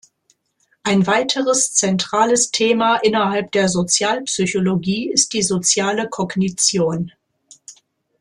[0.81, 7.11] Ein weiteres zentrales Thema innerhalb der Sozialpsychologie ist die soziale Kognition.